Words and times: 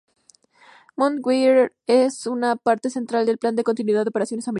Mount 0.97 1.21
Weather 1.23 1.73
es 1.87 2.25
una 2.27 2.55
parte 2.55 2.89
central 2.89 3.25
del 3.27 3.37
Plan 3.37 3.55
de 3.55 3.63
Continuidad 3.63 4.03
de 4.03 4.09
Operaciones 4.09 4.47
americano. 4.47 4.49